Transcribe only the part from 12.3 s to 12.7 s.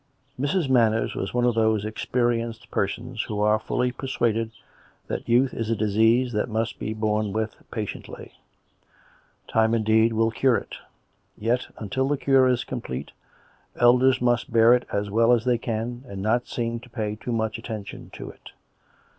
is